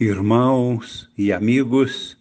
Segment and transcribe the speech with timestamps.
[0.00, 2.16] irmãos e amigos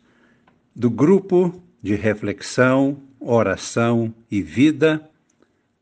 [0.75, 5.09] do grupo de reflexão, oração e vida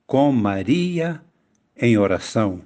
[0.06, 1.20] com Maria
[1.76, 2.62] em oração.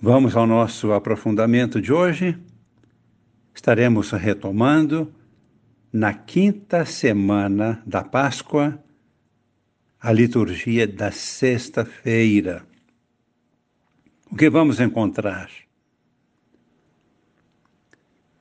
[0.00, 2.38] Vamos ao nosso aprofundamento de hoje.
[3.52, 5.12] Estaremos retomando
[5.92, 8.80] na quinta semana da Páscoa
[10.00, 12.64] a liturgia da sexta-feira.
[14.30, 15.50] O que vamos encontrar?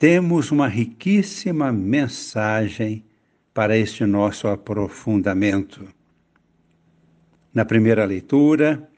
[0.01, 3.05] Temos uma riquíssima mensagem
[3.53, 5.87] para este nosso aprofundamento.
[7.53, 8.89] Na primeira leitura,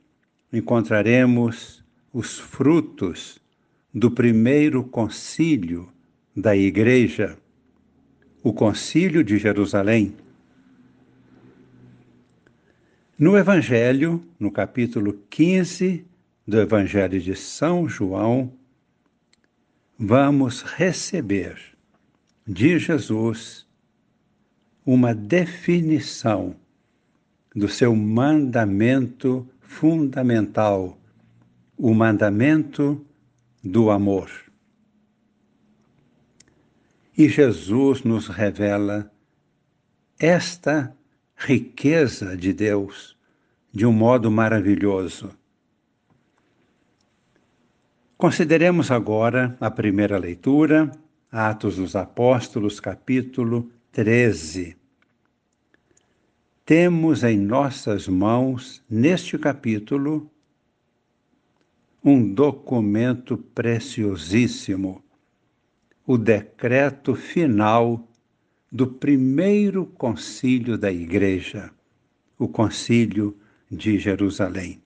[0.53, 3.37] encontraremos os frutos
[3.93, 5.91] do primeiro concílio
[6.33, 7.37] da Igreja,
[8.41, 10.15] o Concílio de Jerusalém
[13.19, 16.05] no Evangelho, no capítulo 15
[16.47, 18.53] do Evangelho de São João,
[19.97, 21.57] vamos receber
[22.45, 23.67] de Jesus
[24.85, 26.55] uma definição
[27.55, 30.97] do seu mandamento fundamental,
[31.77, 33.05] o mandamento
[33.63, 34.29] do amor.
[37.17, 39.11] E Jesus nos revela
[40.19, 40.95] esta
[41.35, 43.15] riqueza de Deus
[43.71, 45.29] de um modo maravilhoso.
[48.23, 50.89] Consideremos agora a primeira leitura,
[51.29, 54.77] Atos dos Apóstolos, capítulo 13.
[56.65, 60.31] Temos em nossas mãos, neste capítulo,
[62.01, 65.03] um documento preciosíssimo,
[66.07, 68.07] o decreto final
[68.71, 71.73] do primeiro concílio da Igreja,
[72.39, 73.37] o Concílio
[73.69, 74.81] de Jerusalém.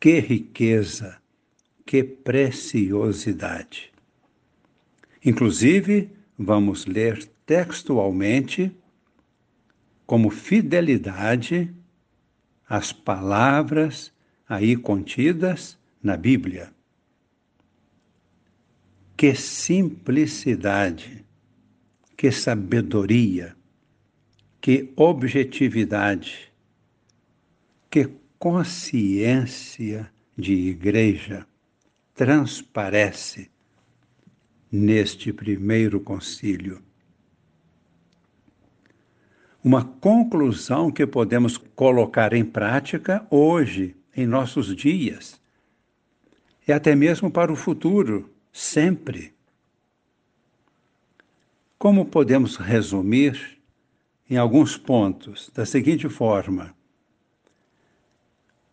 [0.00, 1.22] Que riqueza,
[1.84, 3.92] que preciosidade!
[5.24, 8.74] Inclusive, vamos ler textualmente,
[10.06, 11.74] como fidelidade,
[12.68, 14.12] as palavras
[14.48, 16.72] aí contidas na Bíblia.
[19.16, 21.24] Que simplicidade!
[22.16, 23.56] que sabedoria,
[24.60, 26.50] que objetividade,
[27.90, 28.08] que
[28.38, 31.46] consciência de igreja
[32.14, 33.50] transparece
[34.70, 36.80] neste primeiro concílio.
[39.62, 45.40] Uma conclusão que podemos colocar em prática hoje, em nossos dias,
[46.66, 49.34] e até mesmo para o futuro, sempre.
[51.78, 53.58] Como podemos resumir
[54.30, 56.74] em alguns pontos da seguinte forma: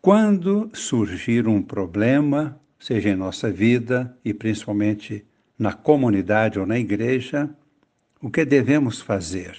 [0.01, 5.23] quando surgir um problema, seja em nossa vida e principalmente
[5.57, 7.47] na comunidade ou na igreja,
[8.19, 9.55] o que devemos fazer?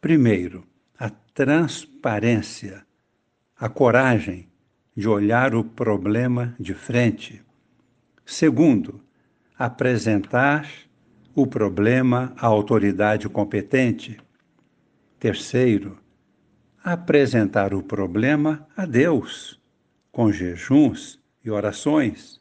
[0.00, 0.66] Primeiro,
[0.98, 2.84] a transparência,
[3.56, 4.48] a coragem
[4.96, 7.40] de olhar o problema de frente.
[8.24, 9.00] Segundo,
[9.56, 10.68] apresentar
[11.36, 14.18] o problema à autoridade competente.
[15.20, 15.98] Terceiro,
[16.82, 19.60] apresentar o problema a Deus,
[20.10, 22.40] com jejuns e orações.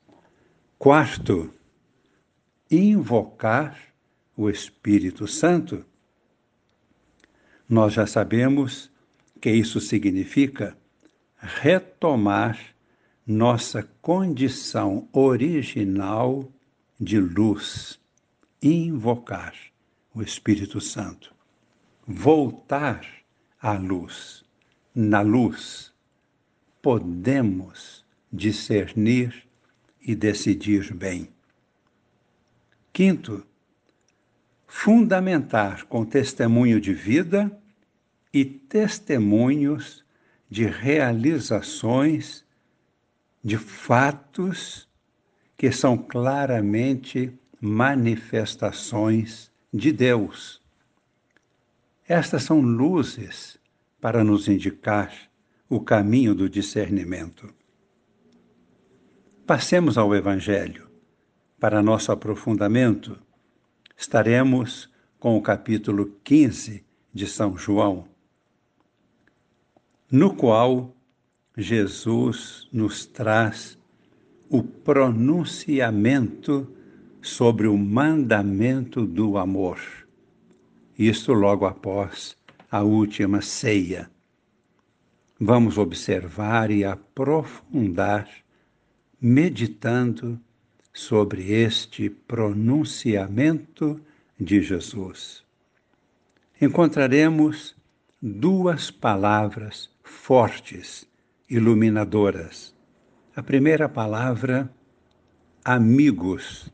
[0.78, 1.54] Quarto,
[2.70, 3.80] invocar
[4.36, 5.86] o Espírito Santo.
[7.70, 8.92] Nós já sabemos
[9.40, 10.78] que isso significa
[11.38, 12.60] retomar
[13.26, 16.52] nossa condição original
[17.00, 18.00] de luz
[18.62, 19.54] invocar
[20.14, 21.34] o Espírito Santo,
[22.08, 23.06] voltar
[23.62, 24.44] à luz.
[24.94, 25.94] Na luz,
[26.82, 28.05] podemos
[28.36, 29.48] discernir
[30.02, 31.30] e decidir bem.
[32.94, 33.46] Quinto,
[34.68, 37.52] fundamentar com testemunho de vida
[38.34, 40.04] e testemunhos
[40.50, 42.46] de realizações,
[43.44, 44.88] de fatos
[45.58, 50.62] que são claramente manifestações de Deus.
[52.08, 53.58] Estas são luzes
[54.00, 55.12] para nos indicar
[55.68, 57.52] o caminho do discernimento.
[59.46, 60.90] Passemos ao Evangelho.
[61.60, 63.16] Para nosso aprofundamento,
[63.96, 64.90] estaremos
[65.20, 66.84] com o capítulo 15
[67.14, 68.08] de São João,
[70.12, 70.96] no qual
[71.56, 73.78] Jesus nos traz
[74.50, 76.68] o pronunciamento
[77.22, 79.80] sobre o mandamento do amor.
[80.98, 82.36] Isto logo após
[82.72, 84.10] a última ceia.
[85.40, 88.28] Vamos observar e aprofundar,
[89.26, 90.40] meditando
[90.94, 94.00] sobre este pronunciamento
[94.38, 95.44] de Jesus.
[96.62, 97.76] Encontraremos
[98.22, 101.08] duas palavras fortes,
[101.50, 102.76] iluminadoras.
[103.36, 104.72] A primeira palavra,
[105.64, 106.72] amigos.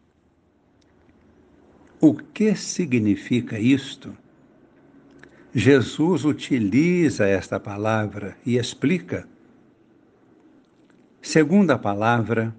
[2.02, 4.14] O que significa isto?
[5.56, 9.26] Jesus utiliza esta palavra e explica.
[11.24, 12.54] Segunda palavra,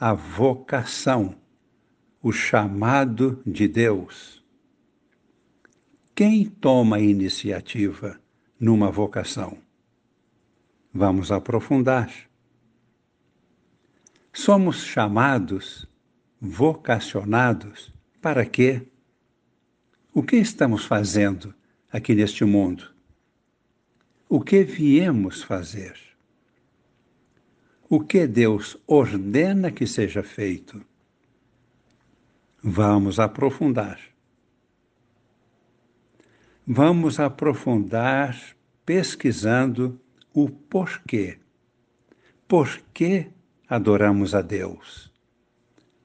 [0.00, 1.36] a vocação,
[2.22, 4.42] o chamado de Deus.
[6.14, 8.18] Quem toma a iniciativa
[8.58, 9.58] numa vocação?
[10.92, 12.10] Vamos aprofundar.
[14.32, 15.86] Somos chamados,
[16.40, 18.88] vocacionados, para quê?
[20.14, 21.54] O que estamos fazendo
[21.92, 22.90] aqui neste mundo?
[24.30, 26.07] O que viemos fazer?
[27.88, 30.80] O que Deus ordena que seja feito.
[32.62, 33.98] Vamos aprofundar.
[36.66, 38.36] Vamos aprofundar
[38.84, 39.98] pesquisando
[40.34, 41.38] o porquê.
[42.46, 43.30] Por que
[43.66, 45.10] adoramos a Deus?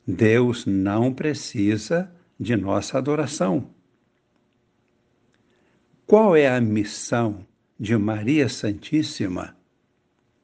[0.08, 3.70] Deus não precisa de nossa adoração.
[6.06, 7.46] Qual é a missão
[7.80, 9.58] de Maria Santíssima?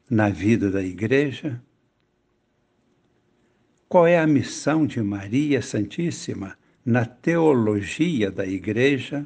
[0.10, 1.62] Na vida da Igreja?
[3.88, 9.26] Qual é a missão de Maria Santíssima na teologia da Igreja?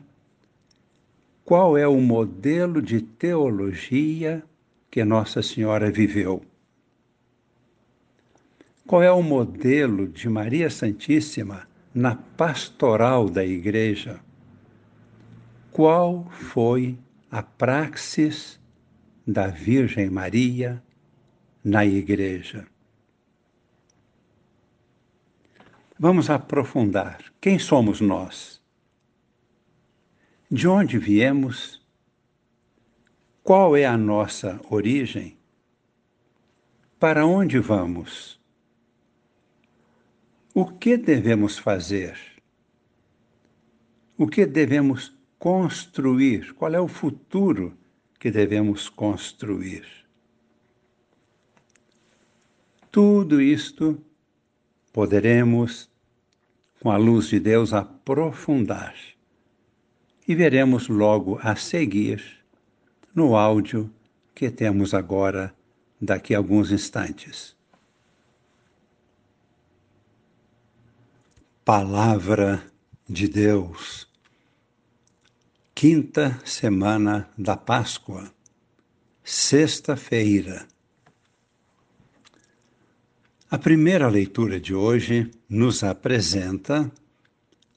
[1.45, 4.43] Qual é o modelo de teologia
[4.89, 6.41] que Nossa Senhora viveu?
[8.85, 14.19] Qual é o modelo de Maria Santíssima na pastoral da Igreja?
[15.71, 16.97] Qual foi
[17.31, 18.59] a praxis
[19.25, 20.83] da Virgem Maria
[21.63, 22.67] na Igreja.
[25.97, 27.23] Vamos aprofundar.
[27.39, 28.61] Quem somos nós?
[30.51, 31.81] De onde viemos?
[33.41, 35.37] Qual é a nossa origem?
[36.99, 38.39] Para onde vamos?
[40.53, 42.17] O que devemos fazer?
[44.17, 46.53] O que devemos construir?
[46.53, 47.77] Qual é o futuro
[48.23, 49.85] que devemos construir.
[52.89, 54.01] Tudo isto
[54.93, 55.89] poderemos,
[56.79, 58.95] com a luz de Deus, aprofundar
[60.25, 62.23] e veremos logo a seguir
[63.13, 63.91] no áudio
[64.33, 65.53] que temos agora,
[65.99, 67.53] daqui a alguns instantes.
[71.65, 72.63] Palavra
[73.05, 74.07] de Deus
[75.83, 78.33] quinta semana da Páscoa,
[79.21, 80.65] sexta-feira.
[83.51, 86.89] A primeira leitura de hoje nos apresenta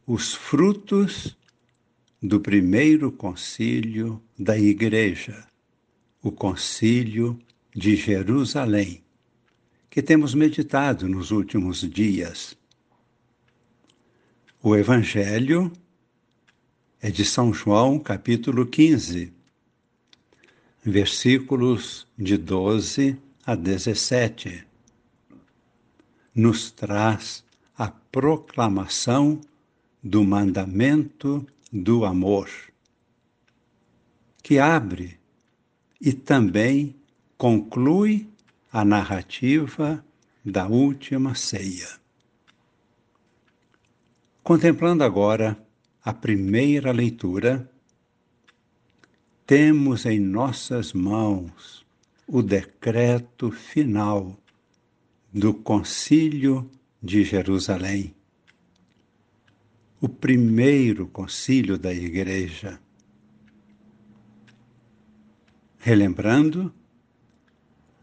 [0.06, 1.36] os frutos
[2.22, 5.44] do primeiro concílio da Igreja,
[6.22, 7.36] o Concílio
[7.74, 9.02] de Jerusalém,
[9.90, 12.56] que temos meditado nos últimos dias.
[14.62, 15.72] O Evangelho
[17.00, 19.32] é de São João, capítulo 15,
[20.82, 24.66] versículos de 12 a 17.
[26.34, 27.44] Nos traz
[27.76, 29.40] a proclamação
[30.02, 32.48] do mandamento do amor,
[34.42, 35.18] que abre
[36.00, 36.94] e também
[37.36, 38.28] conclui
[38.72, 40.04] a narrativa
[40.44, 41.88] da última ceia.
[44.42, 45.65] Contemplando agora
[46.06, 47.68] a primeira leitura,
[49.44, 51.84] temos em nossas mãos
[52.28, 54.38] o decreto final
[55.32, 56.70] do Concílio
[57.02, 58.14] de Jerusalém,
[60.00, 62.78] o primeiro concílio da Igreja.
[65.80, 66.72] Relembrando,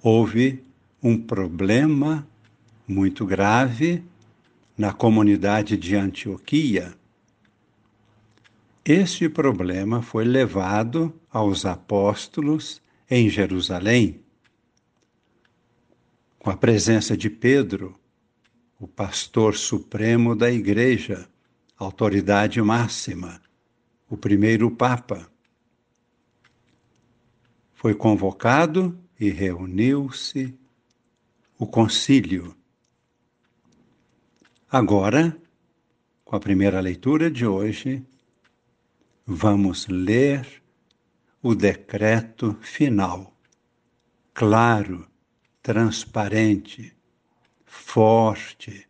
[0.02, 0.62] houve
[1.02, 2.28] um problema
[2.86, 4.04] muito grave
[4.78, 6.94] na comunidade de Antioquia
[8.86, 14.22] este problema foi levado aos apóstolos em Jerusalém,
[16.38, 17.98] com a presença de Pedro,
[18.78, 21.30] o pastor supremo da Igreja,
[21.78, 23.42] autoridade máxima,
[24.10, 25.32] o primeiro Papa.
[27.74, 30.54] Foi convocado e reuniu-se
[31.58, 32.54] o concílio.
[34.70, 35.38] Agora,
[36.26, 38.06] com a primeira leitura de hoje,
[39.26, 40.62] vamos ler
[41.42, 43.34] o decreto final,
[44.34, 45.08] claro,
[45.62, 46.94] transparente,
[47.66, 48.88] forte,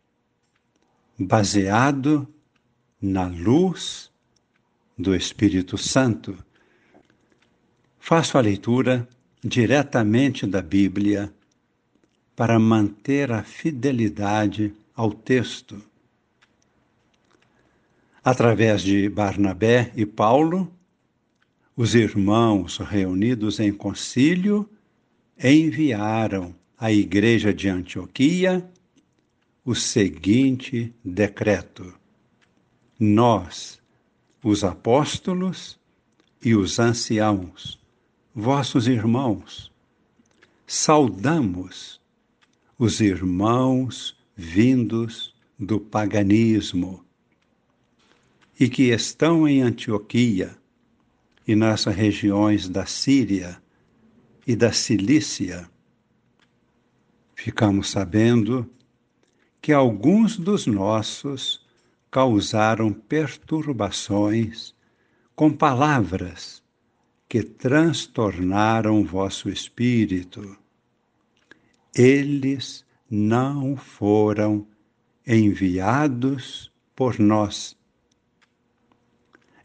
[1.18, 2.28] baseado
[3.00, 4.10] na luz
[4.98, 6.36] do Espírito Santo.
[7.98, 9.08] Faço a leitura
[9.42, 11.32] diretamente da Bíblia
[12.34, 15.82] para manter a fidelidade ao texto.
[18.24, 20.72] Através de Barnabé e Paulo,
[21.76, 24.66] os irmãos reunidos em concílio
[25.38, 28.66] enviaram à igreja de Antioquia
[29.62, 31.92] o seguinte decreto:
[32.98, 33.78] Nós,
[34.42, 35.78] os apóstolos
[36.42, 37.78] e os anciãos,
[38.34, 39.70] vossos irmãos,
[40.66, 42.00] saudamos
[42.78, 47.04] os irmãos vindos do paganismo
[48.58, 50.56] e que estão em Antioquia
[51.46, 53.60] e nas regiões da Síria
[54.46, 55.68] e da Cilícia.
[57.34, 58.68] Ficamos sabendo
[59.60, 61.64] que alguns dos nossos
[62.10, 64.74] causaram perturbações
[65.34, 66.62] com palavras
[67.28, 70.56] que transtornaram vosso espírito.
[71.94, 74.66] Eles não foram
[75.26, 77.76] enviados por nós.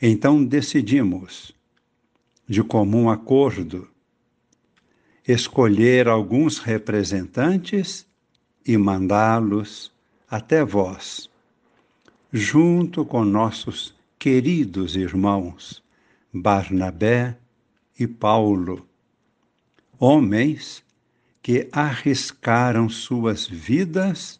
[0.01, 1.53] Então decidimos,
[2.47, 3.87] de comum acordo,
[5.27, 8.07] escolher alguns representantes
[8.65, 9.91] e mandá-los
[10.29, 11.29] até vós,
[12.31, 15.83] junto com nossos queridos irmãos
[16.31, 17.37] Barnabé
[17.99, 18.87] e Paulo,
[19.99, 20.83] homens
[21.41, 24.39] que arriscaram suas vidas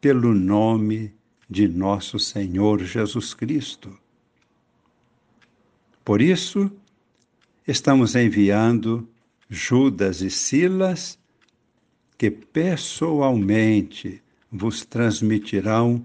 [0.00, 1.12] pelo nome
[1.50, 3.98] de nosso Senhor Jesus Cristo.
[6.04, 6.70] Por isso,
[7.66, 9.08] estamos enviando
[9.48, 11.18] Judas e Silas,
[12.18, 16.04] que pessoalmente vos transmitirão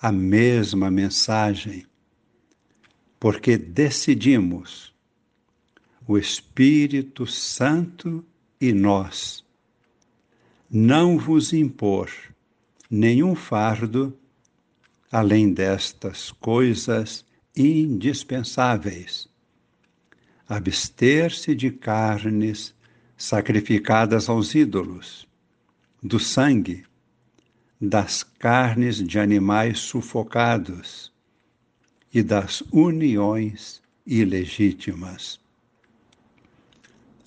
[0.00, 1.86] a mesma mensagem,
[3.20, 4.92] porque decidimos
[6.06, 8.24] o Espírito Santo
[8.60, 9.44] e nós
[10.68, 12.10] não vos impor
[12.90, 14.16] nenhum fardo
[15.10, 17.24] além destas coisas
[17.56, 19.28] indispensáveis.
[20.48, 22.74] Abster-se de carnes
[23.16, 25.26] sacrificadas aos ídolos,
[26.02, 26.84] do sangue,
[27.80, 31.12] das carnes de animais sufocados
[32.12, 35.40] e das uniões ilegítimas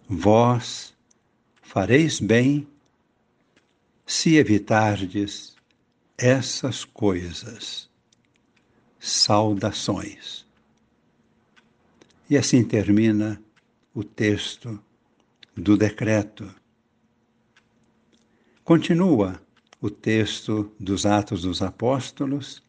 [0.10, 0.92] vós
[1.62, 2.68] fareis bem
[4.08, 5.56] se evitardes
[6.18, 7.88] essas coisas.
[9.00, 10.48] Saudações.
[12.30, 13.42] E assim termina
[13.92, 14.80] o texto
[15.58, 16.54] do decreto.
[18.64, 19.42] Continua
[19.82, 22.62] o texto dos Atos dos Apóstolos,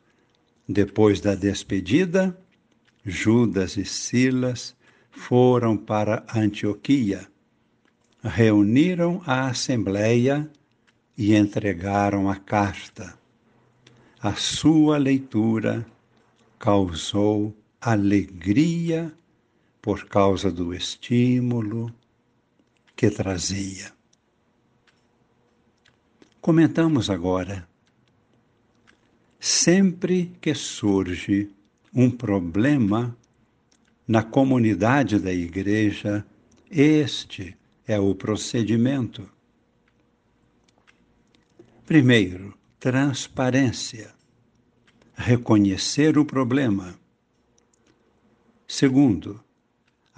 [0.66, 2.34] depois da despedida,
[3.04, 4.74] Judas e Silas
[5.10, 7.28] foram para Antioquia,
[8.22, 10.50] reuniram a assembleia
[11.18, 13.18] e entregaram a carta.
[14.22, 15.84] A sua leitura
[16.58, 19.12] causou alegria
[19.80, 21.92] por causa do estímulo
[22.94, 23.92] que trazia.
[26.40, 27.68] Comentamos agora.
[29.38, 31.50] Sempre que surge
[31.94, 33.16] um problema
[34.06, 36.26] na comunidade da igreja,
[36.70, 37.56] este
[37.86, 39.28] é o procedimento.
[41.86, 44.14] Primeiro, transparência.
[45.14, 46.98] Reconhecer o problema.
[48.66, 49.42] Segundo,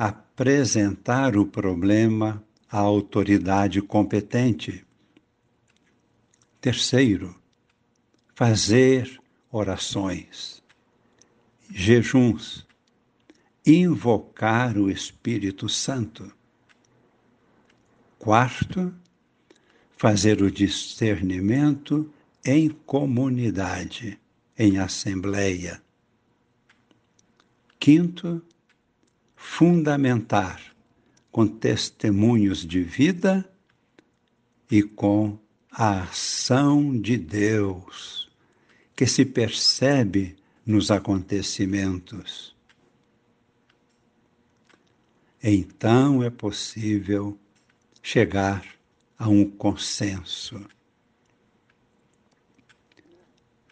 [0.02, 4.85] apresentar o problema à autoridade competente.
[6.61, 7.40] Terceiro,
[8.35, 10.61] fazer orações,
[11.71, 12.66] jejuns,
[13.64, 16.32] invocar o Espírito Santo.
[18.18, 18.92] Quarto,
[19.97, 22.12] fazer o discernimento
[22.44, 24.18] em comunidade,
[24.59, 25.80] em assembleia.
[27.78, 28.42] Quinto,
[29.42, 30.61] fundamentar
[31.30, 33.49] com testemunhos de vida
[34.70, 35.38] e com
[35.70, 38.30] a ação de Deus
[38.94, 42.52] que se percebe nos acontecimentos
[45.42, 47.37] então é possível
[48.00, 48.64] chegar
[49.18, 50.64] a um consenso.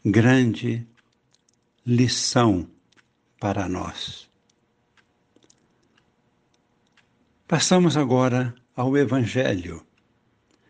[0.04, 0.84] Grande
[1.86, 2.68] lição
[3.38, 4.29] para nós.
[7.50, 9.84] Passamos agora ao Evangelho.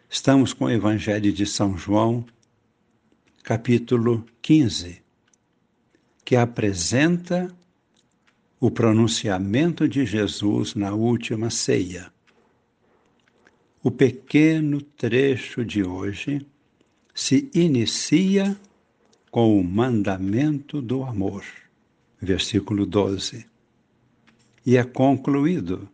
[0.09, 2.25] Estamos com o Evangelho de São João,
[3.43, 5.03] capítulo 15,
[6.25, 7.55] que apresenta
[8.59, 12.11] o pronunciamento de Jesus na última ceia.
[13.83, 16.47] O pequeno trecho de hoje
[17.15, 18.59] se inicia
[19.31, 21.45] com o mandamento do amor,
[22.19, 23.45] versículo 12,
[24.65, 25.87] e é concluído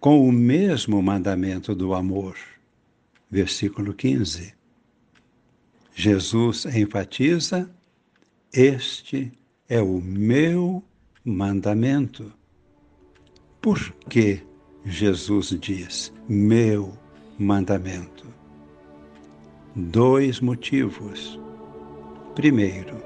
[0.00, 2.36] com o mesmo mandamento do amor,
[3.30, 4.54] versículo 15.
[5.94, 7.68] Jesus enfatiza:
[8.52, 9.32] Este
[9.68, 10.82] é o meu
[11.24, 12.32] mandamento.
[13.60, 14.40] Por que
[14.84, 16.96] Jesus diz meu
[17.38, 18.26] mandamento?
[19.74, 21.38] Dois motivos.
[22.36, 22.96] Primeiro,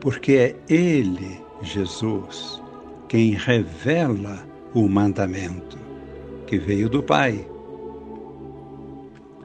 [0.00, 2.62] porque é Ele, Jesus,
[3.08, 5.87] quem revela o mandamento
[6.48, 7.46] que veio do Pai.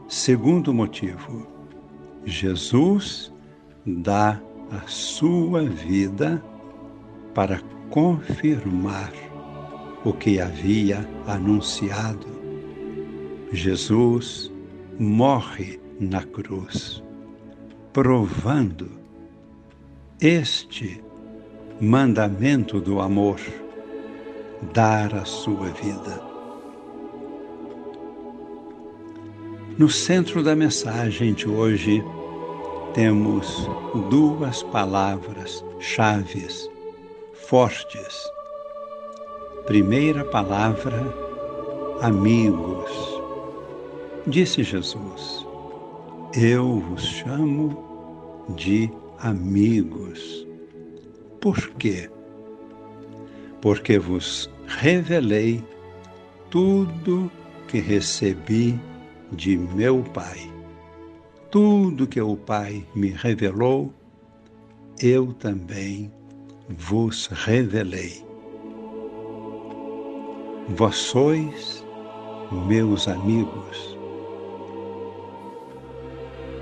[0.08, 1.46] Segundo motivo,
[2.24, 3.34] Jesus
[3.86, 4.42] dá
[4.72, 6.42] a sua vida
[7.34, 9.12] para confirmar
[10.06, 12.28] o que havia anunciado.
[13.52, 14.50] Jesus
[14.98, 17.04] morre na cruz,
[17.92, 18.90] provando
[20.22, 21.04] este
[21.82, 23.42] mandamento do amor,
[24.74, 26.33] dar a sua vida.
[29.76, 32.04] No centro da mensagem de hoje,
[32.94, 33.68] temos
[34.08, 36.70] duas palavras chaves
[37.34, 38.32] fortes.
[39.66, 41.04] Primeira palavra,
[42.02, 42.92] amigos.
[44.28, 45.44] Disse Jesus:
[46.36, 50.48] Eu vos chamo de amigos.
[51.42, 52.12] Por quê?
[53.60, 55.64] Porque vos revelei
[56.52, 57.32] tudo
[57.68, 58.80] que recebi
[59.32, 60.52] de meu Pai.
[61.50, 63.94] Tudo que o Pai me revelou,
[65.02, 66.12] eu também
[66.70, 68.24] vos revelei.
[70.70, 71.86] Vós sois
[72.68, 73.98] meus amigos.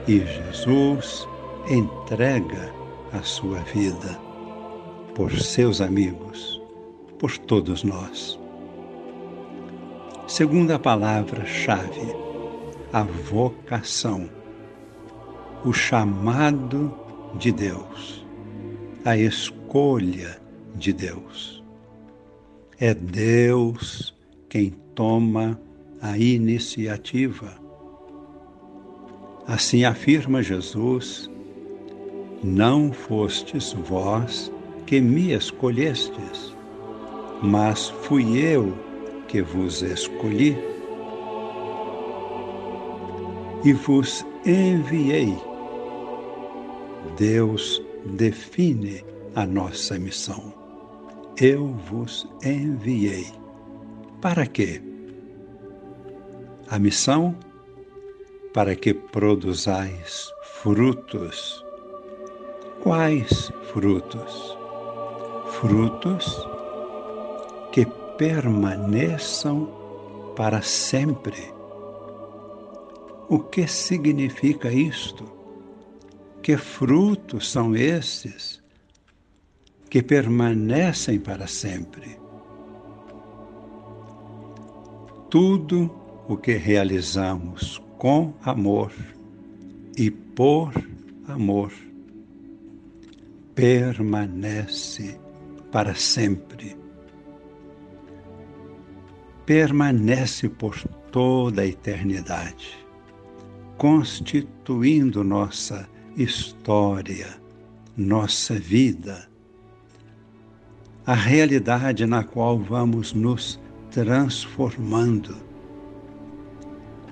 [0.08, 1.28] E Jesus
[1.70, 2.74] entrega
[3.14, 4.20] a sua vida
[5.16, 6.62] por seus amigos,
[7.20, 8.40] por todos nós.
[10.28, 12.21] Segunda palavra-chave,
[12.94, 14.30] a vocação,
[15.64, 16.94] o chamado
[17.36, 18.26] de Deus,
[19.06, 20.42] a escolha
[20.76, 21.64] de Deus.
[22.80, 24.14] É Deus
[24.50, 25.60] quem toma
[26.02, 27.54] a iniciativa.
[29.48, 31.30] Assim afirma Jesus:
[32.44, 34.52] Não fostes vós
[34.86, 36.56] que me escolhestes,
[37.42, 38.74] mas fui eu
[39.28, 40.58] que vos escolhi
[43.63, 45.38] e vos enviei.
[47.17, 49.04] Deus define
[49.36, 50.54] a nossa missão.
[51.38, 53.28] Eu vos enviei.
[54.21, 54.82] Para quê?
[56.69, 57.36] A missão
[58.54, 61.63] para que produzais frutos.
[62.84, 64.58] Quais frutos?
[65.47, 66.47] Frutos
[67.71, 67.86] que
[68.17, 69.69] permaneçam
[70.36, 71.61] para sempre.
[73.32, 75.24] O que significa isto?
[76.44, 78.62] Que frutos são esses
[79.89, 82.20] que permanecem para sempre.
[85.30, 85.89] Tudo
[86.28, 88.91] o que realizamos com amor
[89.98, 90.74] e por
[91.30, 91.72] amor
[93.56, 95.17] permanece
[95.72, 96.76] para sempre.
[99.46, 100.78] Permanece por
[101.13, 102.81] toda a eternidade,
[103.82, 107.41] constituindo nossa história,
[107.98, 109.28] nossa vida
[111.04, 115.36] a realidade na qual vamos nos transformando.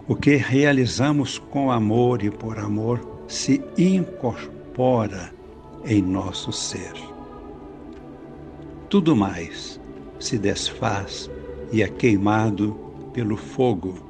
[0.08, 5.34] O que realizamos com amor e por amor se incorpora
[5.84, 6.94] em nosso ser.
[8.92, 9.82] Tudo mais
[10.20, 11.32] se desfaz
[11.72, 12.74] e é queimado
[13.12, 14.09] pelo fogo.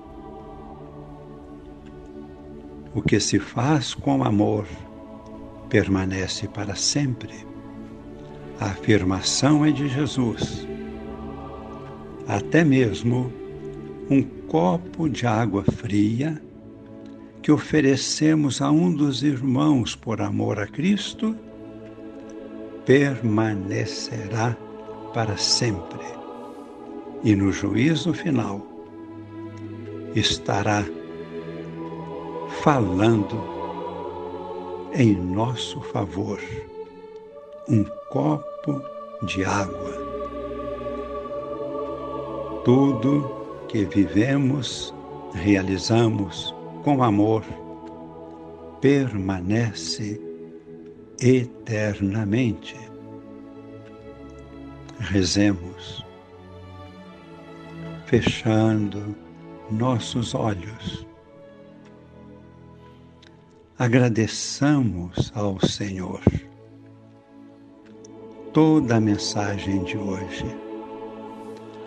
[2.93, 4.65] O que se faz com amor
[5.69, 7.45] permanece para sempre.
[8.60, 10.67] A afirmação é de Jesus.
[12.28, 13.32] Até mesmo
[14.10, 16.41] um copo de água fria
[17.43, 21.36] que oferecemos a um dos irmãos por amor a Cristo
[22.86, 24.58] permanecerá
[25.13, 26.06] para sempre.
[27.23, 28.65] E no juízo final
[30.15, 30.84] estará
[32.63, 33.41] falando
[34.93, 36.39] em nosso favor
[37.69, 38.82] um copo
[39.24, 39.93] de água.
[42.65, 43.30] Tudo
[43.69, 44.93] que vivemos,
[45.34, 47.43] realizamos com amor,
[48.82, 50.19] permanece
[51.22, 52.76] eternamente.
[55.00, 56.06] Rezemos,
[58.06, 59.15] fechando
[59.72, 61.09] nossos olhos.
[63.80, 66.22] Agradeçamos ao Senhor
[68.52, 70.46] toda a mensagem de hoje.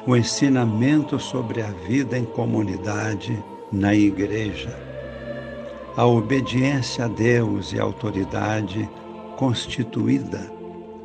[0.06, 3.38] O ensinamento sobre a vida em comunidade
[3.70, 4.74] na igreja,
[5.94, 8.88] a obediência a Deus e a autoridade
[9.36, 10.50] constituída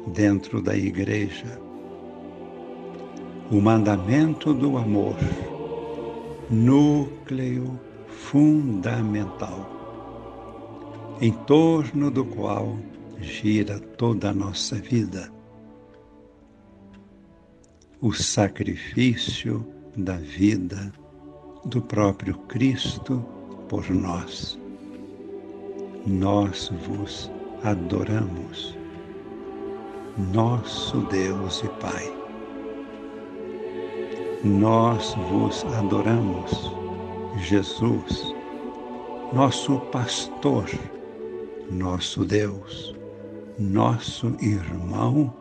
[0.07, 1.59] dentro da igreja,
[3.51, 5.17] o mandamento do amor,
[6.49, 9.76] núcleo fundamental,
[11.19, 12.77] em torno do qual
[13.19, 15.31] gira toda a nossa vida
[17.99, 20.93] o sacrifício da vida
[21.65, 23.25] do próprio Cristo
[23.67, 24.59] por nós.
[26.05, 27.31] Nós vos
[27.63, 28.77] adoramos,
[30.31, 32.13] nosso Deus e Pai.
[34.43, 36.71] Nós vos adoramos,
[37.39, 38.35] Jesus,
[39.33, 40.69] nosso pastor,
[41.69, 42.95] nosso Deus,
[43.57, 45.33] nosso irmão,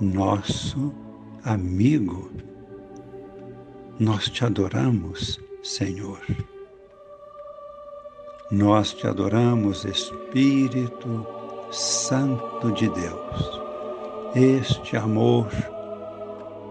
[0.00, 0.92] nosso
[1.44, 2.30] amigo,
[3.98, 6.20] nós te adoramos, Senhor.
[8.50, 11.26] Nós te adoramos, Espírito
[11.70, 13.60] Santo de Deus.
[14.34, 15.48] Este amor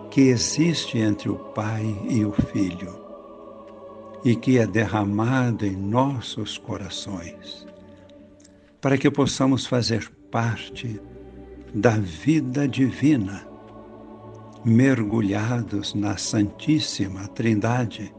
[0.09, 3.01] que existe entre o Pai e o Filho
[4.23, 7.65] e que é derramado em nossos corações,
[8.81, 10.99] para que possamos fazer parte
[11.73, 13.47] da vida divina
[14.65, 18.13] mergulhados na Santíssima Trindade,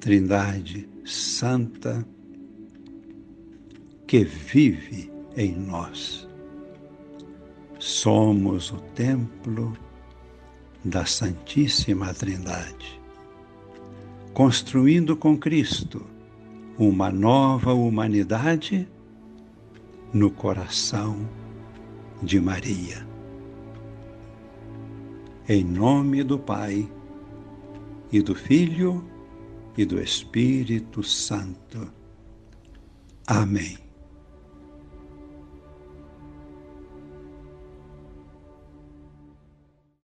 [0.00, 2.06] Trindade Santa,
[4.06, 6.26] que vive em nós.
[7.78, 9.76] Somos o templo
[10.84, 13.00] da Santíssima Trindade,
[14.32, 16.04] construindo com Cristo
[16.78, 18.88] uma nova humanidade
[20.12, 21.28] no coração
[22.22, 23.06] de Maria.
[25.48, 26.88] Em nome do Pai,
[28.12, 29.04] e do Filho,
[29.76, 31.92] e do Espírito Santo.
[33.26, 33.87] Amém.